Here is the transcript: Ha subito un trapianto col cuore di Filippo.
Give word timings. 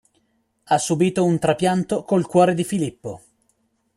Ha 0.65 0.79
subito 0.79 1.23
un 1.23 1.37
trapianto 1.37 2.03
col 2.05 2.25
cuore 2.25 2.55
di 2.55 2.63
Filippo. 2.63 3.21